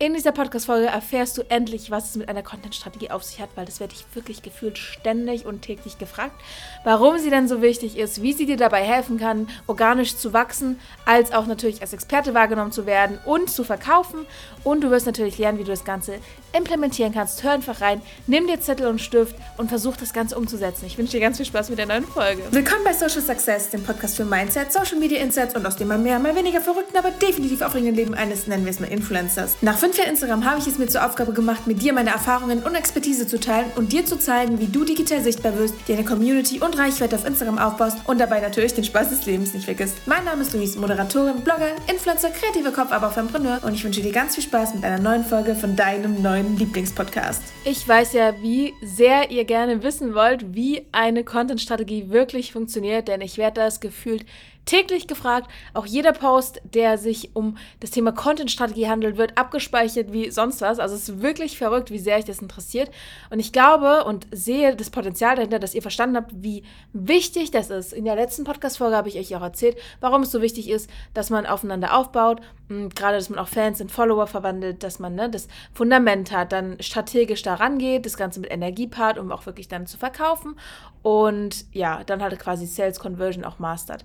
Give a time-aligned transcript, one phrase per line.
[0.00, 3.64] In dieser Podcast-Folge erfährst du endlich, was es mit einer Content-Strategie auf sich hat, weil
[3.64, 6.40] das werde ich wirklich gefühlt ständig und täglich gefragt,
[6.84, 10.78] warum sie denn so wichtig ist, wie sie dir dabei helfen kann, organisch zu wachsen,
[11.04, 14.24] als auch natürlich als Experte wahrgenommen zu werden und zu verkaufen.
[14.62, 16.20] Und du wirst natürlich lernen, wie du das Ganze
[16.56, 17.42] implementieren kannst.
[17.42, 20.86] Hör einfach rein, nimm dir Zettel und Stift und versuch das Ganze umzusetzen.
[20.86, 22.44] Ich wünsche dir ganz viel Spaß mit der neuen Folge.
[22.52, 25.98] Willkommen bei Social Success, dem Podcast für Mindset, Social Media Insights und aus dem mal
[25.98, 29.56] mehr, mal weniger verrückten, aber definitiv aufregenden Leben eines, nennen wir es mal Influencers.
[29.60, 32.62] Nach fünf Jahren Instagram habe ich es mir zur Aufgabe gemacht, mit dir meine Erfahrungen
[32.62, 36.04] und Expertise zu teilen und dir zu zeigen, wie du digital sichtbar wirst, dir eine
[36.04, 39.96] Community und Reichweite auf Instagram aufbaust und dabei natürlich den Spaß des Lebens nicht vergisst.
[40.04, 44.02] Mein Name ist Luis, Moderatorin, Blogger, Influencer, kreativer Kopf, aber auch Entrepreneur und ich wünsche
[44.02, 47.42] dir ganz viel Spaß mit einer neuen Folge von deinem neuen Lieblingspodcast.
[47.64, 53.22] Ich weiß ja, wie sehr ihr gerne wissen wollt, wie eine Content-Strategie wirklich funktioniert, denn
[53.22, 54.26] ich werde das gefühlt
[54.68, 55.50] täglich gefragt.
[55.72, 60.78] Auch jeder Post, der sich um das Thema Content-Strategie handelt, wird abgespeichert wie sonst was.
[60.78, 62.90] Also es ist wirklich verrückt, wie sehr euch das interessiert.
[63.30, 67.70] Und ich glaube und sehe das Potenzial dahinter, dass ihr verstanden habt, wie wichtig das
[67.70, 67.94] ist.
[67.94, 71.30] In der letzten Podcast-Folge habe ich euch auch erzählt, warum es so wichtig ist, dass
[71.30, 72.42] man aufeinander aufbaut.
[72.68, 76.52] Und gerade, dass man auch Fans in Follower verwandelt, dass man ne, das Fundament hat,
[76.52, 80.56] dann strategisch da rangeht, das Ganze mit Energie paart, um auch wirklich dann zu verkaufen.
[81.02, 84.04] Und ja, dann halt quasi Sales Conversion auch mastert.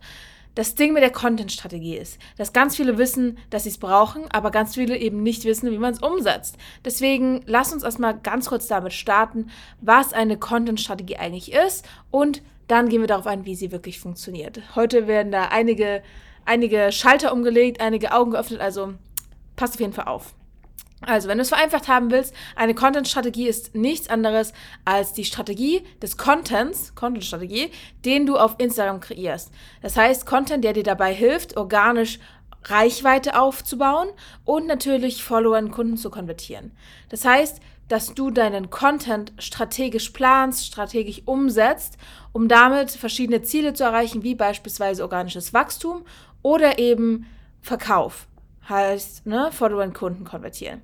[0.56, 4.52] Das Ding mit der Content-Strategie ist, dass ganz viele wissen, dass sie es brauchen, aber
[4.52, 6.58] ganz viele eben nicht wissen, wie man es umsetzt.
[6.86, 9.50] Deswegen lass uns erstmal ganz kurz damit starten,
[9.82, 14.62] was eine Content-Strategie eigentlich ist und dann gehen wir darauf ein, wie sie wirklich funktioniert.
[14.76, 16.04] Heute werden da einige,
[16.46, 18.94] einige Schalter umgelegt, einige Augen geöffnet, also
[19.56, 20.34] passt auf jeden Fall auf.
[21.06, 24.54] Also, wenn du es vereinfacht haben willst, eine Content-Strategie ist nichts anderes
[24.86, 27.72] als die Strategie des Contents, Content-Strategie,
[28.06, 29.52] den du auf Instagram kreierst.
[29.82, 32.20] Das heißt, Content, der dir dabei hilft, organisch
[32.66, 34.10] Reichweite aufzubauen
[34.46, 36.72] und natürlich Follower und Kunden zu konvertieren.
[37.10, 41.98] Das heißt, dass du deinen Content strategisch planst, strategisch umsetzt,
[42.32, 46.06] um damit verschiedene Ziele zu erreichen, wie beispielsweise organisches Wachstum
[46.44, 47.26] oder eben
[47.62, 48.28] Verkauf.
[48.70, 50.82] Heißt, ne, Follower und Kunden konvertieren.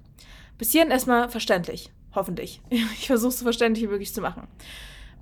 [0.58, 1.92] Bis hierhin erstmal verständlich.
[2.16, 2.62] Hoffentlich.
[2.70, 4.48] Ich versuche es so verständlich wie möglich zu machen.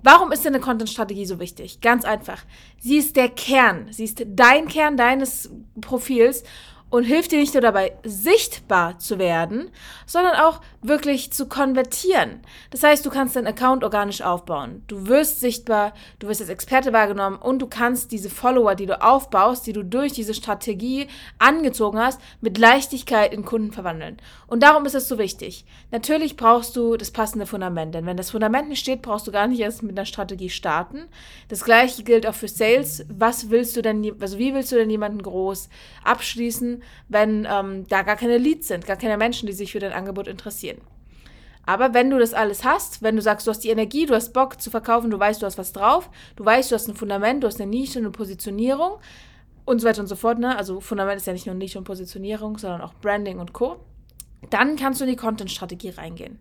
[0.02, 1.80] Warum ist denn eine Content-Strategie so wichtig?
[1.80, 2.44] Ganz einfach.
[2.78, 3.88] Sie ist der Kern.
[3.90, 5.50] Sie ist dein Kern deines
[5.80, 6.44] Profils
[6.90, 9.70] und hilft dir nicht nur dabei, sichtbar zu werden,
[10.06, 12.40] sondern auch wirklich zu konvertieren.
[12.70, 14.82] Das heißt, du kannst deinen Account organisch aufbauen.
[14.86, 19.00] Du wirst sichtbar, du wirst als Experte wahrgenommen und du kannst diese Follower, die du
[19.02, 21.08] aufbaust, die du durch diese Strategie
[21.38, 24.18] angezogen hast, mit Leichtigkeit in Kunden verwandeln.
[24.46, 25.64] Und darum ist es so wichtig.
[25.90, 29.46] Natürlich brauchst du das passende Fundament, denn wenn das Fundament nicht steht, brauchst du gar
[29.46, 31.08] nicht erst mit einer Strategie starten.
[31.48, 33.04] Das gleiche gilt auch für Sales.
[33.08, 35.68] Was willst du denn, also wie willst du denn jemanden groß
[36.04, 36.82] abschließen?
[37.08, 40.28] wenn ähm, da gar keine Leads sind, gar keine Menschen, die sich für dein Angebot
[40.28, 40.77] interessieren.
[41.68, 44.32] Aber wenn du das alles hast, wenn du sagst, du hast die Energie, du hast
[44.32, 47.42] Bock zu verkaufen, du weißt, du hast was drauf, du weißt, du hast ein Fundament,
[47.42, 48.92] du hast eine Nische, eine Positionierung
[49.66, 50.56] und so weiter und so fort, ne?
[50.56, 53.76] Also Fundament ist ja nicht nur Nische und Positionierung, sondern auch Branding und Co.
[54.48, 56.38] Dann kannst du in die Content-Strategie reingehen.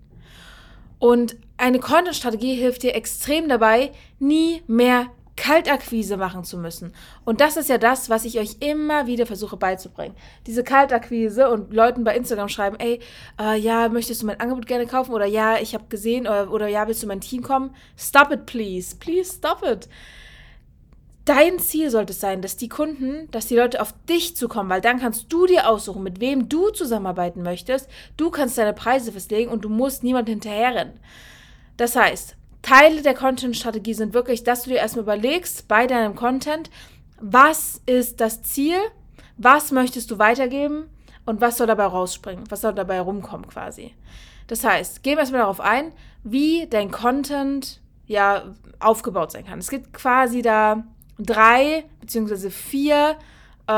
[0.98, 6.94] Und eine Content-Strategie hilft dir extrem dabei, nie mehr Kaltakquise machen zu müssen.
[7.24, 10.16] Und das ist ja das, was ich euch immer wieder versuche beizubringen.
[10.46, 13.00] Diese Kaltakquise und Leuten bei Instagram schreiben, ey,
[13.40, 15.14] äh, ja, möchtest du mein Angebot gerne kaufen?
[15.14, 17.74] Oder ja, ich habe gesehen, oder, oder ja, willst du mein Team kommen?
[17.96, 18.96] Stop it, please.
[18.98, 19.88] Please stop it.
[21.24, 24.82] Dein Ziel sollte es sein, dass die Kunden, dass die Leute auf dich zukommen, weil
[24.82, 27.90] dann kannst du dir aussuchen, mit wem du zusammenarbeiten möchtest.
[28.16, 31.00] Du kannst deine Preise festlegen und du musst niemand hinterherrennen.
[31.76, 36.70] Das heißt, Teile der Content-Strategie sind wirklich, dass du dir erstmal überlegst bei deinem Content,
[37.20, 38.78] was ist das Ziel,
[39.38, 40.90] was möchtest du weitergeben
[41.26, 43.94] und was soll dabei rausspringen, was soll dabei rumkommen quasi.
[44.48, 45.92] Das heißt, gehen wir erstmal darauf ein,
[46.24, 49.60] wie dein Content ja aufgebaut sein kann.
[49.60, 50.84] Es gibt quasi da
[51.20, 53.18] drei beziehungsweise vier
[53.68, 53.72] äh,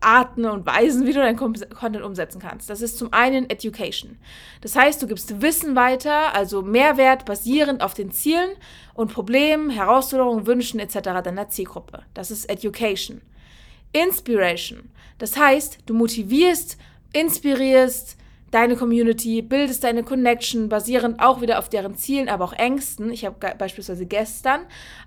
[0.00, 2.70] Arten und Weisen, wie du deinen Content umsetzen kannst.
[2.70, 4.18] Das ist zum einen Education.
[4.62, 8.50] Das heißt, du gibst Wissen weiter, also Mehrwert basierend auf den Zielen
[8.94, 11.22] und Problemen, Herausforderungen, Wünschen etc.
[11.22, 12.02] deiner Zielgruppe.
[12.14, 13.20] Das ist Education.
[13.92, 14.90] Inspiration.
[15.18, 16.78] Das heißt, du motivierst,
[17.12, 18.16] inspirierst,
[18.50, 23.12] deine Community, bildest deine Connection, basierend auch wieder auf deren Zielen, aber auch Ängsten.
[23.12, 24.60] Ich habe beispielsweise gestern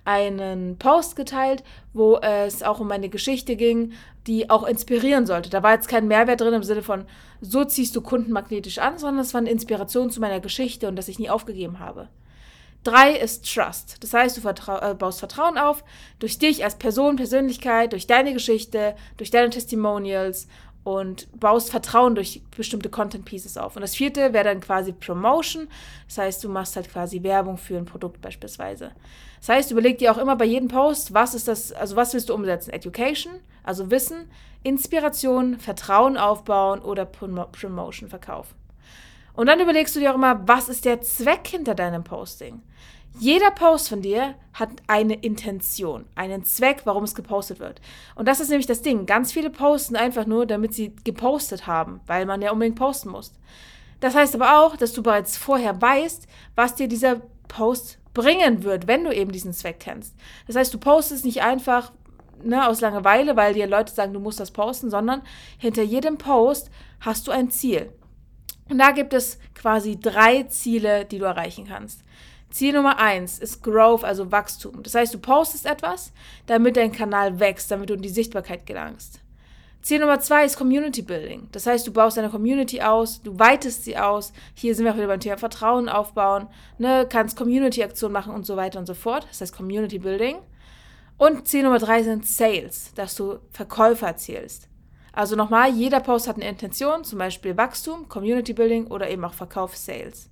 [0.05, 1.63] einen Post geteilt,
[1.93, 3.93] wo es auch um eine Geschichte ging,
[4.27, 5.49] die auch inspirieren sollte.
[5.49, 7.05] Da war jetzt kein Mehrwert drin im Sinne von,
[7.41, 10.95] so ziehst du Kunden magnetisch an, sondern es war eine Inspiration zu meiner Geschichte und
[10.95, 12.07] dass ich nie aufgegeben habe.
[12.83, 13.97] Drei ist Trust.
[14.01, 15.85] Das heißt, du vertrau äh, baust Vertrauen auf
[16.19, 20.47] durch dich als Person, Persönlichkeit, durch deine Geschichte, durch deine Testimonials
[20.83, 23.75] und baust Vertrauen durch bestimmte Content Pieces auf.
[23.75, 25.67] Und das vierte wäre dann quasi Promotion.
[26.07, 28.91] Das heißt, du machst halt quasi Werbung für ein Produkt beispielsweise.
[29.39, 32.29] Das heißt, überleg dir auch immer bei jedem Post, was ist das, also was willst
[32.29, 32.71] du umsetzen?
[32.71, 33.33] Education,
[33.63, 34.29] also Wissen,
[34.63, 38.55] Inspiration, Vertrauen aufbauen oder Promotion, Verkauf.
[39.33, 42.61] Und dann überlegst du dir auch immer, was ist der Zweck hinter deinem Posting?
[43.19, 47.79] Jeder Post von dir hat eine Intention, einen Zweck, warum es gepostet wird.
[48.15, 49.05] Und das ist nämlich das Ding.
[49.05, 53.33] Ganz viele posten einfach nur, damit sie gepostet haben, weil man ja unbedingt posten muss.
[53.99, 58.87] Das heißt aber auch, dass du bereits vorher weißt, was dir dieser Post bringen wird,
[58.87, 60.15] wenn du eben diesen Zweck kennst.
[60.47, 61.91] Das heißt, du postest nicht einfach
[62.43, 65.21] ne, aus Langeweile, weil dir Leute sagen, du musst das posten, sondern
[65.57, 66.69] hinter jedem Post
[66.99, 67.91] hast du ein Ziel.
[68.69, 72.03] Und da gibt es quasi drei Ziele, die du erreichen kannst.
[72.49, 74.83] Ziel Nummer eins ist Growth, also Wachstum.
[74.83, 76.13] Das heißt, du postest etwas,
[76.45, 79.19] damit dein Kanal wächst, damit du in die Sichtbarkeit gelangst.
[79.81, 81.49] Ziel Nummer zwei ist Community Building.
[81.51, 84.31] Das heißt, du baust deine Community aus, du weitest sie aus.
[84.53, 88.55] Hier sind wir auch wieder beim Thema Vertrauen aufbauen, ne, kannst Community-Aktionen machen und so
[88.55, 89.27] weiter und so fort.
[89.29, 90.37] Das heißt Community Building.
[91.17, 94.69] Und Ziel Nummer drei sind Sales, dass du Verkäufer erzielst.
[95.13, 99.33] Also nochmal, jeder Post hat eine Intention, zum Beispiel Wachstum, Community Building oder eben auch
[99.33, 100.29] Verkauf, Sales.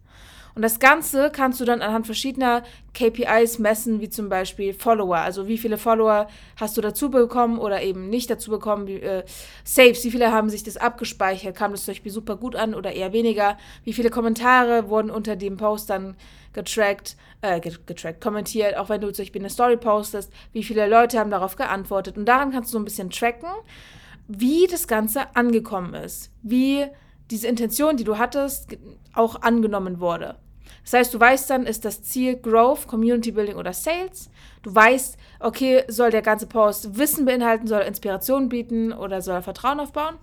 [0.53, 2.63] Und das Ganze kannst du dann anhand verschiedener
[2.93, 5.17] KPIs messen, wie zum Beispiel Follower.
[5.17, 6.27] Also wie viele Follower
[6.59, 8.87] hast du dazu bekommen oder eben nicht dazu bekommen.
[8.87, 9.23] Wie, äh,
[9.63, 11.55] Saves, wie viele haben sich das abgespeichert?
[11.55, 13.57] Kam das zum Beispiel super gut an oder eher weniger?
[13.85, 16.17] Wie viele Kommentare wurden unter dem Post dann
[16.51, 21.17] getrackt, äh, getrackt, kommentiert, auch wenn du zum Beispiel eine Story postest, wie viele Leute
[21.17, 22.17] haben darauf geantwortet.
[22.17, 23.47] Und daran kannst du so ein bisschen tracken,
[24.39, 26.31] wie das Ganze angekommen ist.
[26.41, 26.85] Wie
[27.29, 28.77] diese Intention, die du hattest,
[29.13, 30.35] auch angenommen wurde.
[30.83, 34.29] Das heißt, du weißt dann, ist das Ziel Growth, Community Building oder Sales.
[34.63, 39.35] Du weißt, okay, soll der ganze Post Wissen beinhalten, soll er Inspiration bieten oder soll
[39.35, 40.15] er Vertrauen aufbauen.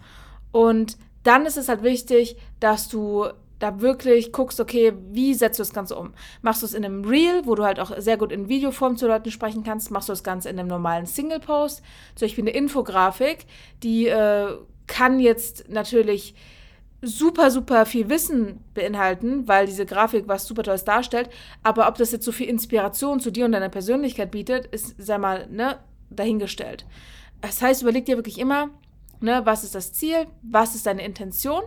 [0.50, 3.28] Und dann ist es halt wichtig, dass du
[3.58, 6.12] da wirklich guckst, okay, wie setzt du das Ganze um?
[6.42, 9.06] Machst du es in einem Reel, wo du halt auch sehr gut in Videoform zu
[9.06, 9.90] Leuten sprechen kannst?
[9.90, 11.82] Machst du das Ganze in einem normalen Single-Post?
[12.14, 13.46] Zum Beispiel eine Infografik,
[13.82, 14.56] die äh,
[14.86, 16.34] kann jetzt natürlich
[17.00, 21.30] super, super viel Wissen beinhalten, weil diese Grafik was super Tolles darstellt.
[21.62, 25.20] Aber ob das jetzt so viel Inspiration zu dir und deiner Persönlichkeit bietet, ist, sag
[25.20, 25.78] mal, ne,
[26.10, 26.86] dahingestellt.
[27.40, 28.70] Das heißt, überleg dir wirklich immer,
[29.20, 31.62] ne, was ist das Ziel, was ist deine Intention.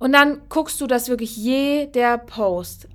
[0.00, 2.88] Und dann guckst du, dass wirklich jeder Post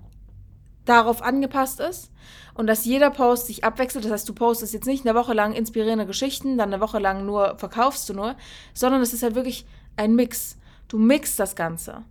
[0.86, 2.12] darauf angepasst ist
[2.56, 4.06] und dass jeder Post sich abwechselt.
[4.06, 7.25] Das heißt, du postest jetzt nicht eine Woche lang inspirierende Geschichten, dann eine Woche lang
[7.25, 8.36] nur verkaufst du nur,
[8.74, 10.57] sondern es ist halt wirklich ein Mix.
[10.88, 12.04] Du mixst das Ganze.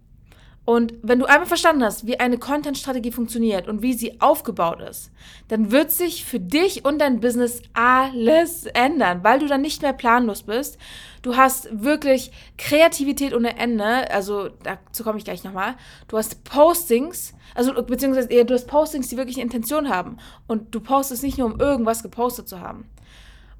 [0.66, 5.10] Und wenn du einmal verstanden hast, wie eine Content-Strategie funktioniert und wie sie aufgebaut ist,
[5.48, 9.92] dann wird sich für dich und dein Business alles ändern, weil du dann nicht mehr
[9.92, 10.78] planlos bist.
[11.20, 14.10] Du hast wirklich Kreativität ohne Ende.
[14.10, 15.74] Also dazu komme ich gleich nochmal.
[16.08, 20.16] Du hast Postings, also beziehungsweise eher du hast Postings, die wirklich eine Intention haben.
[20.46, 22.88] Und du postest nicht nur, um irgendwas gepostet zu haben.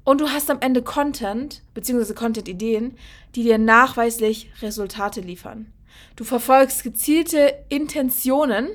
[0.03, 2.97] Und du hast am Ende Content, beziehungsweise Content-Ideen,
[3.35, 5.71] die dir nachweislich Resultate liefern.
[6.15, 8.69] Du verfolgst gezielte Intentionen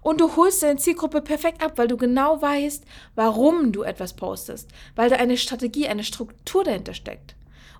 [0.00, 2.84] und du holst deine Zielgruppe perfekt ab, weil du genau weißt,
[3.14, 7.36] warum du etwas postest, weil da eine Strategie, eine Struktur dahinter steckt.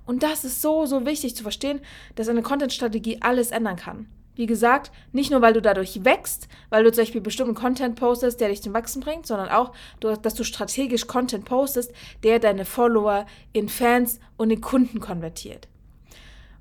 [0.06, 1.80] Und das ist so, so wichtig zu verstehen,
[2.14, 4.06] dass eine Content-Strategie alles ändern kann.
[4.36, 8.40] Wie gesagt, nicht nur, weil du dadurch wächst, weil du zum Beispiel bestimmten Content postest,
[8.40, 11.92] der dich zum Wachsen bringt, sondern auch, dass du strategisch Content postest,
[12.24, 15.68] der deine Follower in Fans und in Kunden konvertiert.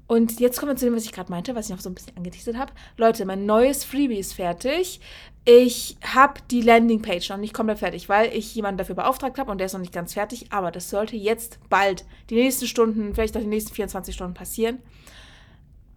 [0.07, 1.95] Und jetzt kommen wir zu dem, was ich gerade meinte, was ich noch so ein
[1.95, 2.73] bisschen angeteasert habe.
[2.97, 4.99] Leute, mein neues Freebie ist fertig.
[5.45, 9.57] Ich habe die Landingpage noch nicht komplett fertig, weil ich jemanden dafür beauftragt habe und
[9.57, 10.51] der ist noch nicht ganz fertig.
[10.51, 14.79] Aber das sollte jetzt bald, die nächsten Stunden, vielleicht auch die nächsten 24 Stunden passieren.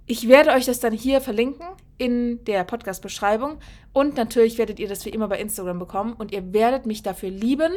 [0.08, 1.66] Ich werde euch das dann hier verlinken
[1.98, 3.58] in der Podcast-Beschreibung.
[3.92, 6.12] Und natürlich werdet ihr das wie immer bei Instagram bekommen.
[6.12, 7.72] Und ihr werdet mich dafür lieben.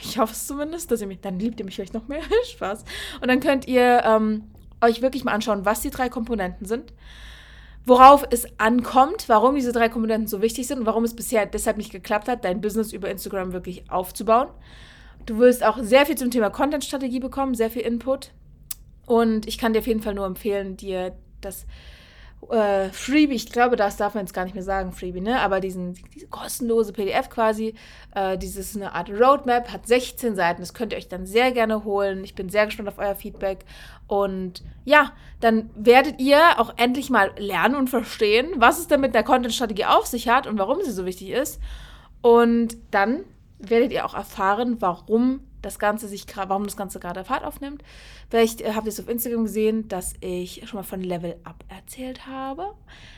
[0.00, 2.22] Ich hoffe es zumindest, dass ihr mich, dann liebt ihr mich vielleicht noch mehr.
[2.52, 2.84] Spaß.
[3.20, 4.44] Und dann könnt ihr ähm,
[4.82, 6.92] euch wirklich mal anschauen, was die drei Komponenten sind.
[7.84, 11.78] Worauf es ankommt, warum diese drei Komponenten so wichtig sind und warum es bisher deshalb
[11.78, 14.48] nicht geklappt hat, dein Business über Instagram wirklich aufzubauen.
[15.26, 18.30] Du wirst auch sehr viel zum Thema Content-Strategie bekommen, sehr viel Input.
[19.06, 21.66] Und ich kann dir auf jeden Fall nur empfehlen, dir das
[22.50, 25.40] äh, Freebie, ich glaube, das darf man jetzt gar nicht mehr sagen, Freebie, ne?
[25.40, 27.74] Aber diesen, diese kostenlose PDF quasi,
[28.14, 30.60] äh, dieses eine Art Roadmap, hat 16 Seiten.
[30.60, 32.24] Das könnt ihr euch dann sehr gerne holen.
[32.24, 33.64] Ich bin sehr gespannt auf euer Feedback.
[34.06, 39.14] Und ja, dann werdet ihr auch endlich mal lernen und verstehen, was es denn mit
[39.14, 41.60] der Content-Strategie auf sich hat und warum sie so wichtig ist.
[42.20, 43.24] Und dann
[43.58, 47.82] werdet ihr auch erfahren, warum das Ganze sich warum das Ganze gerade Fahrt aufnimmt.
[48.28, 51.64] Vielleicht äh, habt ihr es auf Instagram gesehen, dass ich schon mal von Level Up
[51.68, 52.74] erzählt habe.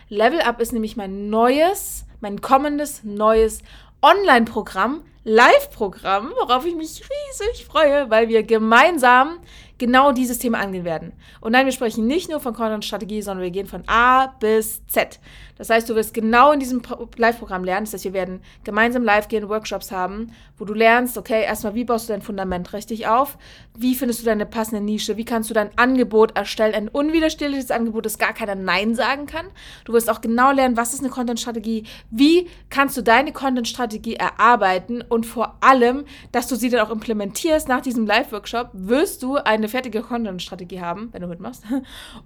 [0.08, 3.62] Level Up ist nämlich mein neues, mein kommendes neues
[4.02, 9.38] Online-Programm, Live-Programm, worauf ich mich riesig freue, weil wir gemeinsam
[9.84, 11.12] genau dieses Thema angehen werden.
[11.42, 15.20] Und nein, wir sprechen nicht nur von Content-Strategie, sondern wir gehen von A bis Z.
[15.58, 16.80] Das heißt, du wirst genau in diesem
[17.16, 17.84] Live-Programm lernen.
[17.84, 21.84] Das heißt, wir werden gemeinsam live gehen, Workshops haben, wo du lernst, okay, erstmal, wie
[21.84, 23.36] baust du dein Fundament richtig auf?
[23.76, 25.16] Wie findest du deine passende Nische?
[25.16, 26.74] Wie kannst du dein Angebot erstellen?
[26.74, 29.46] Ein unwiderstehliches Angebot, das gar keiner Nein sagen kann.
[29.84, 31.84] Du wirst auch genau lernen, was ist eine Content-Strategie?
[32.10, 35.02] Wie kannst du deine Content-Strategie erarbeiten?
[35.02, 39.68] Und vor allem, dass du sie dann auch implementierst nach diesem Live-Workshop, wirst du eine
[39.74, 41.64] fertige Content-Strategie haben, wenn du mitmachst.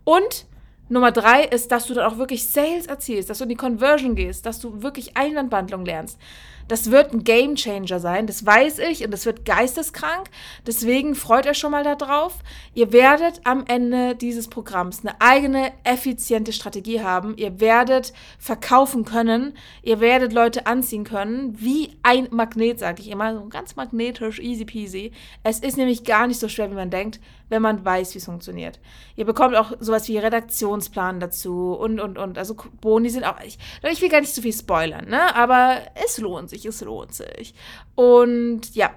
[0.05, 0.45] Und
[0.91, 4.15] Nummer drei ist, dass du dann auch wirklich Sales erzielst, dass du in die Conversion
[4.15, 6.19] gehst, dass du wirklich Einwandbehandlung lernst.
[6.69, 10.29] Das wird ein Game Changer sein, das weiß ich und das wird geisteskrank.
[10.67, 12.35] Deswegen freut euch schon mal darauf.
[12.75, 17.37] Ihr werdet am Ende dieses Programms eine eigene effiziente Strategie haben.
[17.39, 19.55] Ihr werdet verkaufen können.
[19.83, 24.67] Ihr werdet Leute anziehen können, wie ein Magnet, sage ich immer, so ganz magnetisch, easy
[24.67, 25.13] peasy.
[25.43, 28.27] Es ist nämlich gar nicht so schwer, wie man denkt, wenn man weiß, wie es
[28.27, 28.79] funktioniert.
[29.17, 32.39] Ihr bekommt auch sowas wie Redaktionsplan dazu und und und.
[32.39, 33.41] Also Boni sind auch.
[33.41, 33.59] Ich,
[33.91, 35.35] ich will gar nicht zu viel spoilern, ne?
[35.35, 37.55] Aber es lohnt sich sich, es lohnt sich.
[37.95, 38.91] Und ja,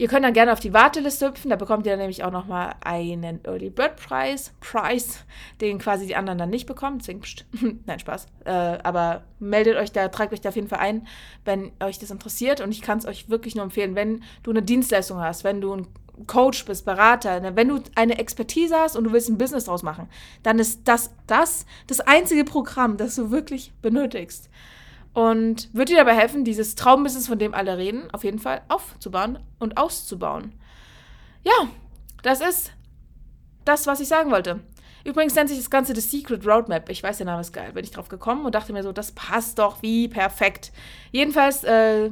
[0.00, 2.74] ihr könnt dann gerne auf die Warteliste hüpfen, da bekommt ihr dann nämlich auch nochmal
[2.82, 5.24] einen Early Bird Prize, Price,
[5.60, 6.98] den quasi die anderen dann nicht bekommen.
[6.98, 7.44] Deswegen, pst,
[7.86, 8.26] nein, Spaß.
[8.46, 11.06] Äh, aber meldet euch da, tragt euch da auf jeden Fall ein,
[11.44, 12.62] wenn euch das interessiert.
[12.62, 15.74] Und ich kann es euch wirklich nur empfehlen, wenn du eine Dienstleistung hast, wenn du
[15.74, 15.86] ein
[16.26, 19.82] Coach bist, Berater, ne, wenn du eine Expertise hast und du willst ein Business draus
[19.82, 20.08] machen,
[20.42, 24.48] dann ist das das, das einzige Programm, das du wirklich benötigst
[25.12, 29.38] und wird dir dabei helfen, dieses Traumbusiness, von dem alle reden, auf jeden Fall aufzubauen
[29.58, 30.52] und auszubauen.
[31.42, 31.68] Ja,
[32.22, 32.72] das ist
[33.64, 34.60] das, was ich sagen wollte.
[35.04, 36.90] Übrigens nennt sich das Ganze The Secret Roadmap.
[36.90, 37.72] Ich weiß, der Name ist geil.
[37.72, 40.72] Bin ich drauf gekommen und dachte mir so, das passt doch wie perfekt.
[41.10, 42.10] Jedenfalls, äh,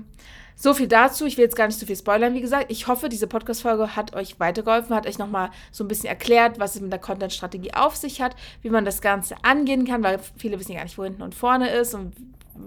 [0.59, 1.25] so viel dazu.
[1.25, 2.67] Ich will jetzt gar nicht zu viel spoilern, wie gesagt.
[2.71, 6.75] Ich hoffe, diese Podcast-Folge hat euch weitergeholfen, hat euch nochmal so ein bisschen erklärt, was
[6.75, 10.59] es mit der Content-Strategie auf sich hat, wie man das Ganze angehen kann, weil viele
[10.59, 12.13] wissen ja gar nicht, wo hinten und vorne ist und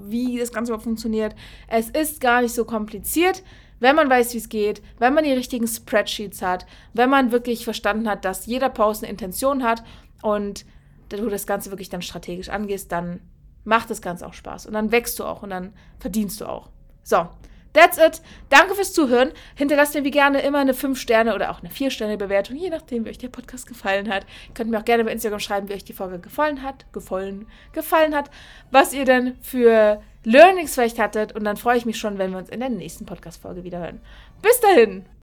[0.07, 1.36] wie das Ganze überhaupt funktioniert.
[1.67, 3.43] Es ist gar nicht so kompliziert,
[3.79, 7.65] wenn man weiß, wie es geht, wenn man die richtigen Spreadsheets hat, wenn man wirklich
[7.65, 9.83] verstanden hat, dass jeder Post eine Intention hat
[10.21, 10.65] und
[11.10, 13.21] du das Ganze wirklich dann strategisch angehst, dann
[13.63, 16.69] macht das Ganze auch Spaß und dann wächst du auch und dann verdienst du auch.
[17.03, 17.27] So,
[17.74, 18.22] That's it.
[18.50, 19.32] Danke fürs Zuhören.
[19.56, 23.18] Hinterlasst mir wie gerne immer eine 5-Sterne oder auch eine 4-Sterne-Bewertung, je nachdem, wie euch
[23.18, 24.25] der Podcast gefallen hat.
[24.50, 27.48] Ihr könnt mir auch gerne bei Instagram schreiben, wie euch die Folge gefallen hat, gefallen,
[27.74, 28.30] gefallen hat,
[28.72, 31.34] was ihr denn für Learnings vielleicht hattet.
[31.34, 34.01] Und dann freue ich mich schon, wenn wir uns in der nächsten Podcast-Folge wieder hören.
[34.42, 35.12] Bis dahin!